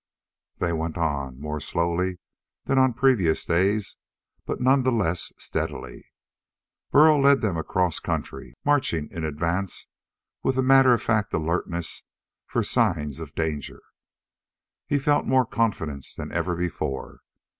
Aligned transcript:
They 0.57 0.73
went 0.73 0.97
on, 0.97 1.39
more 1.39 1.59
slowly 1.59 2.17
than 2.65 2.79
on 2.79 2.95
previous 2.95 3.45
days, 3.45 3.97
but 4.47 4.59
none 4.59 4.81
the 4.81 4.91
less 4.91 5.31
steadily. 5.37 6.07
Burl 6.89 7.21
led 7.21 7.41
them 7.41 7.55
across 7.55 7.99
country, 7.99 8.55
marching 8.65 9.11
in 9.11 9.23
advance 9.23 9.85
with 10.41 10.57
a 10.57 10.63
matter 10.63 10.95
of 10.95 11.03
fact 11.03 11.31
alertness 11.35 12.01
for 12.47 12.63
signs 12.63 13.19
of 13.19 13.35
danger. 13.35 13.83
He 14.87 14.97
felt 14.97 15.27
more 15.27 15.45
confidence 15.45 16.15
than 16.15 16.31
ever 16.31 16.55
before. 16.55 17.19